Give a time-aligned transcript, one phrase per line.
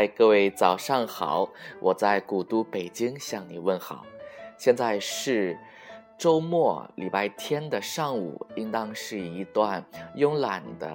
[0.00, 1.46] 嗨，各位早上好！
[1.78, 4.06] 我在古都北京向你问好。
[4.56, 5.58] 现在是
[6.16, 9.84] 周末，礼拜天的上午，应当是一段
[10.16, 10.88] 慵懒的、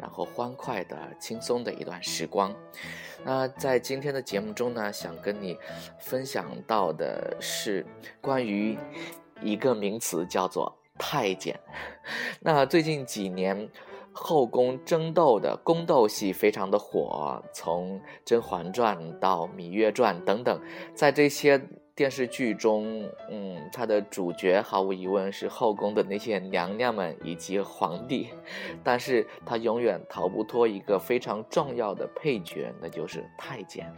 [0.00, 2.56] 然后欢快的、轻松的一段时光。
[3.22, 5.58] 那在今天的节目中呢，想跟你
[5.98, 7.84] 分享到的是
[8.18, 8.78] 关于
[9.42, 11.54] 一个名词，叫做太监。
[12.40, 13.68] 那最近几年。
[14.20, 20.60] 后宫争斗的宫斗戏非常的火，从《甄嬛传》到《芈月传》等等，
[20.92, 21.60] 在这些
[21.94, 28.28] 电视剧中，嗯，它的主角毫无疑问是后宫的那些娘娘们以及皇帝，
[28.82, 33.90] 但是他永远逃不脱一个非常重要的配角，那就是太监。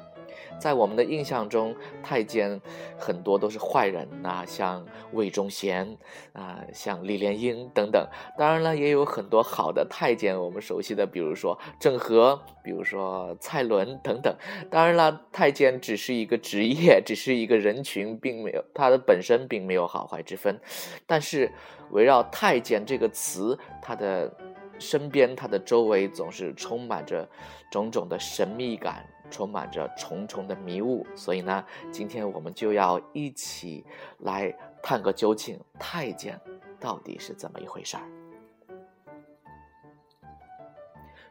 [0.58, 2.60] 在我们的印象中，太监
[2.98, 5.96] 很多都是坏人呐，像魏忠贤
[6.32, 8.06] 啊，像李莲英等等。
[8.36, 14.34] 当然了，也有很多好的太监，我们熟悉的，比如说郑和，比如说蔡伦等等。
[14.70, 20.60] 当然了，太监只是一个职业，只是一个人群，并没有它的本身并没有好坏之分。
[21.06, 21.50] 但是，
[21.90, 24.32] 围绕太监这个词，它的
[24.78, 27.28] 身边、它的周围总是充满着
[27.70, 29.04] 种种的神秘感。
[29.30, 33.84] 充满着重重的迷雾，所以呢，今天我们就要一起
[34.18, 36.38] 来探个究竟，太监
[36.78, 38.02] 到底是怎么一回事儿。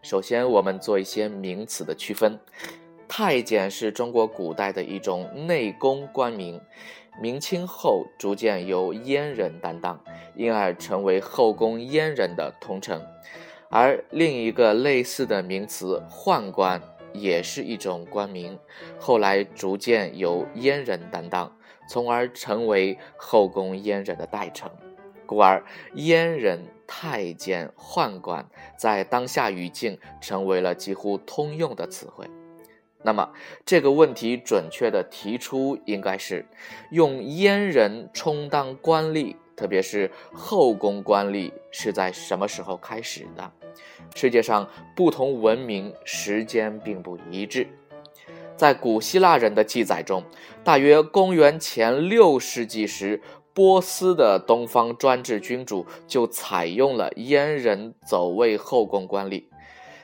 [0.01, 2.39] 首先，我们做一些名词的区分，
[3.07, 6.61] 太监是中国古代的一种内宫官名，
[7.21, 10.01] 明清后逐渐由阉人担当，
[10.35, 13.05] 因而成为后宫阉人的通称。
[13.69, 16.81] 而另一个类似的名词，宦官。
[17.13, 18.57] 也是一种官名，
[18.99, 21.55] 后来逐渐由阉人担当，
[21.87, 24.69] 从而成为后宫阉人的代称。
[25.25, 25.63] 故而，
[25.95, 28.43] 阉人、太监、宦官
[28.75, 32.25] 在当下语境成为了几乎通用的词汇。
[33.03, 33.31] 那么，
[33.63, 36.45] 这个问题准确的提出应该是：
[36.91, 43.51] 用阉人充当官吏，特别是后宫官吏，是在什么时候开始的？
[44.15, 47.67] 世界上不同文明时间并不一致，
[48.57, 50.23] 在古希腊人的记载中，
[50.63, 53.21] 大约公元前六世纪时，
[53.53, 59.45] 波斯的东方专制君主就采用了阉人走位后宫官吏。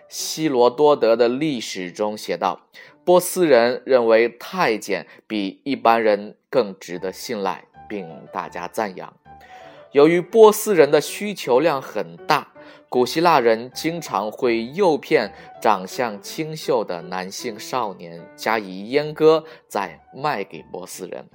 [0.07, 2.67] 希罗多德的历史中写道，
[3.03, 9.13] 波斯人认为太监比一般人更值得信赖，并大加赞扬。
[9.91, 12.51] 由于波斯人的需求量很大。
[12.95, 15.29] 古希腊人经常会诱骗
[15.61, 21.29] 长相清秀的男性少年加以阉割，再卖给波斯人。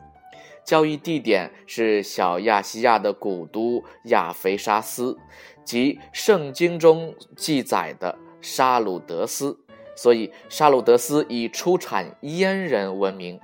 [0.64, 5.18] 交易地点是小亚细亚的古都亚腓沙斯，
[5.62, 9.54] 即圣经中记载的沙鲁德斯。
[9.94, 13.38] 所以，沙鲁德斯以出产阉人闻名，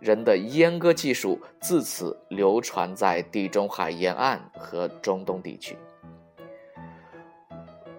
[0.00, 5.76] 人的阉割技术自此流传在地中海沿岸和中东地区。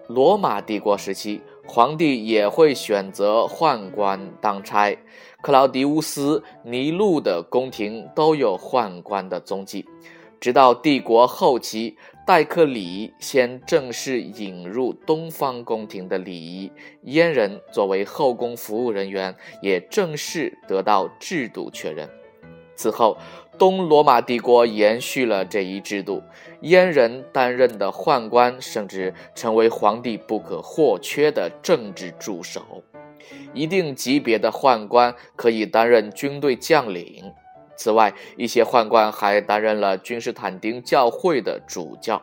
[0.08, 4.94] 罗马帝国时期，皇帝也会选择宦官当差。
[5.40, 9.86] 克劳迪乌斯、尼禄的宫廷都有宦官的踪迹。
[10.38, 16.70] 直到帝国后期，戴克里先正式引入东方宫廷的礼仪，
[17.06, 22.06] 阉人作为后宫服务人员也正式得到制度确认。
[22.76, 23.16] 此后，
[23.58, 26.22] 东罗马帝国延续了这一制度，
[26.62, 32.82] 阉人担任的宦官甚至成为皇帝不可或缺的政治助手。
[33.54, 37.32] 一定级别的宦官可以担任军队将领。
[37.76, 42.22] 此外，一些宦官还担任了君士坦丁教会的主教。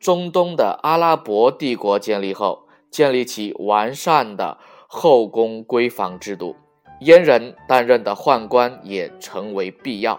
[0.00, 6.56] 中东的阿拉伯帝国建立后，建立起完善的后宫闺房制度。
[7.04, 10.18] 阉人担任的宦官也成为必要。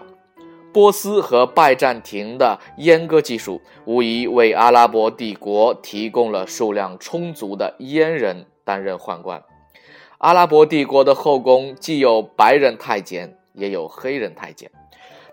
[0.72, 9.42] 波斯和拜占庭的阉割技术，无疑为阿拉伯帝国提供了数量充足的阉人担任宦官。
[10.18, 14.70] 阿拉伯帝国的后宫既有白人太监，也有黑人太监，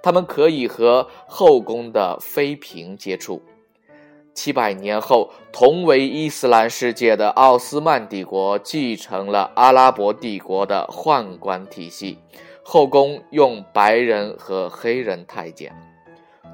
[0.01, 3.41] 他们可以和后宫的妃嫔接触。
[4.33, 12.17] 七百年后，同为伊斯兰世界的奥斯曼帝国继承了阿拉伯帝国的宦官体系，
[12.63, 15.71] 后宫用白人和黑人太监。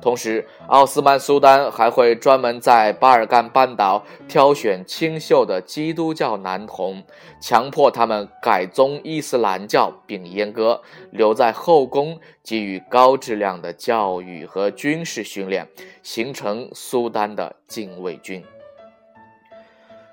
[0.01, 7.03] 同时，奥斯曼苏丹还会专门在巴尔干半岛挑选清秀的基督教男童，
[7.41, 10.81] 强迫他们改宗伊斯兰教并阉割，
[11.11, 15.67] 留在后宫，给予高质量的教育和军事训练，
[16.01, 18.43] 形成苏丹的禁卫军。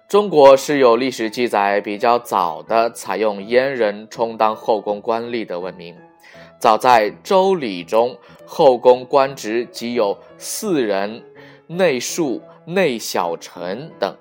[0.08, 5.96] 中国是有历史记载比较早的采用阉人充当后宫官吏的文明。
[6.58, 8.16] 早在《周礼》中，
[8.46, 11.22] 后宫官职即有四人、
[11.66, 14.16] 内庶、内小臣等。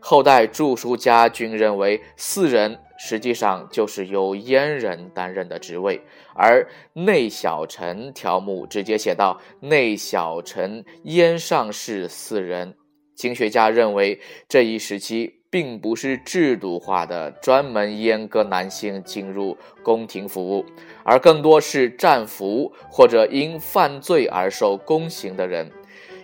[0.00, 6.00] 后代著书家均认为，四人实际上就是由阉人担任的职位，
[6.34, 12.74] 而内小臣条目直接写到“内小臣阉上士四人”。
[13.14, 14.18] 经学家认为，
[14.48, 20.64] 这一时期并不是制度化的专门阉割男性进入宫廷服务，
[21.02, 25.70] 而更多是战俘或者因犯罪而受宫刑的人。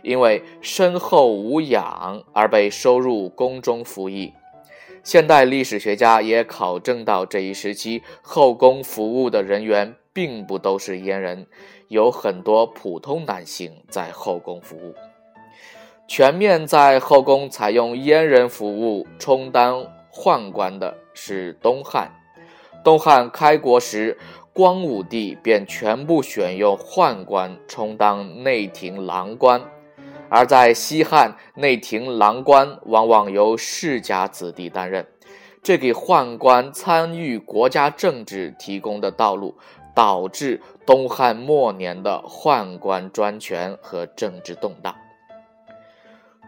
[0.03, 4.33] 因为身后无养而被收入宫中服役。
[5.03, 11.47] 现代历史学家也考证到，这一时期后宫服务的人员并不都是阉人，
[11.89, 14.95] 有很多普通男性在后宫服务。
[16.09, 22.11] 全面在后宫采用阉人服务充当宦官的是东汉。
[22.85, 24.17] 东汉开国时，
[24.53, 29.61] 光武帝便全部选用宦官充当内廷郎官。
[30.29, 35.05] 而在西汉，内廷郎官往往由世家子弟担任，
[35.61, 39.57] 这给宦官参与国家政治提供的道路，
[39.93, 44.95] 导致东汉末年的宦官专权和政治动荡。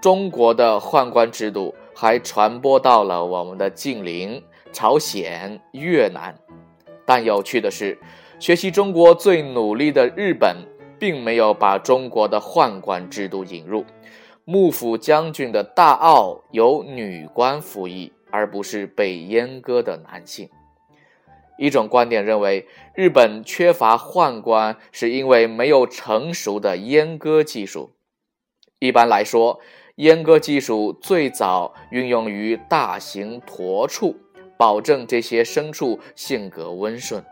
[0.01, 4.43] 中国的宦官制度还传播到了我们的近邻
[4.73, 6.35] 朝鲜、越南，
[7.05, 7.99] 但有趣的是，
[8.39, 10.57] 学习中国最努力的日本。
[11.01, 13.85] 并没有把中国的宦官制度引入，
[14.45, 20.51] 幕府将军的大奥由女官服役，而不是被阉割的男性。
[21.57, 22.67] 一种观点认为，
[22.97, 27.93] 日本缺乏宦官是因为没有成熟的阉割技术。
[28.81, 29.61] 一般来说，
[29.99, 34.17] 阉割技术最早运用于大型驼畜，
[34.57, 37.25] 保证这些牲畜性格温顺。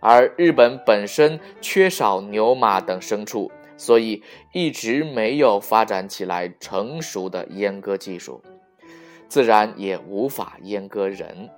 [0.00, 4.22] 而日本本身缺少牛马等牲畜，所以
[4.54, 8.42] 一直没有发展起来成熟的阉割技术，
[9.28, 11.50] 自然也无法阉割人。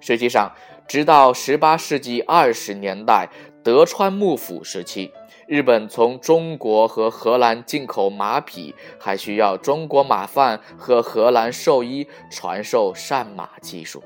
[0.00, 0.52] 实际上，
[0.86, 3.30] 直到18世纪20年代
[3.64, 5.10] 德川幕府时期，
[5.52, 14.02] 日本从中国和荷兰进口马匹，还需要中国马贩和荷兰兽医传授善马技术。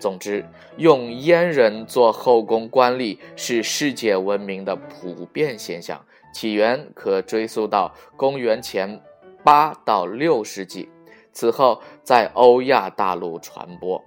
[0.00, 0.44] 总之，
[0.76, 6.04] 用阉人做后宫官吏是世界文明的普遍现象，
[6.34, 9.00] 起源可追溯到公元前
[9.44, 10.88] 八到六世纪，
[11.30, 14.02] 此后在欧亚大陆传播。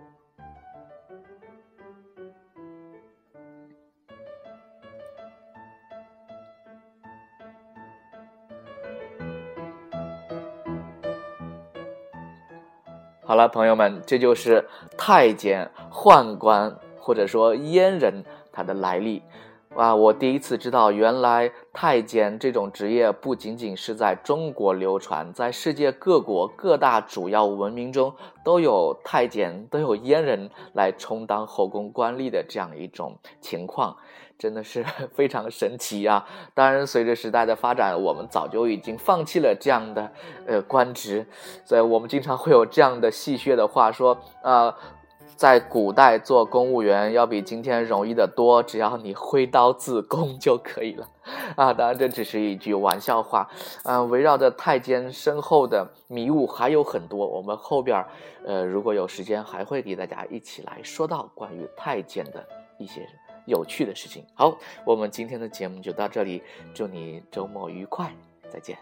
[13.27, 14.63] 好了，朋友们，这就是
[14.95, 19.23] 太监、宦官或者说阉人他的来历。
[19.75, 33.97] 哇，我第一次知道，原来太监这种职业不仅仅是在中国流传，在世界各国各大主要文明中都有太监、都有阉人来充当后宫官吏的这样一种情况。
[34.37, 34.83] 真的是
[35.15, 36.27] 非常神奇啊！
[36.53, 40.11] 当然，随着时代的发展，我们早就已经放弃了这样的
[40.45, 41.25] 呃官职，
[41.63, 44.75] 所以我们经常会有这样的戏谑的话说：呃，
[45.35, 51.07] 在古代做公务员要比今天容易的多，只要你挥刀自宫就可以了。
[51.55, 53.49] 啊，当然这只是一句玩笑话。
[53.83, 58.05] 嗯，围绕着太监身后的迷雾还有很多，我们后边
[58.45, 62.45] 呃如果有时间还会给大家一起来说到关于太监的
[62.77, 63.07] 一些。
[63.47, 64.25] 有趣的事情。
[64.33, 66.41] 好，我们今天的节目就到这里，
[66.73, 68.11] 祝你周末愉快，
[68.49, 68.75] 再见。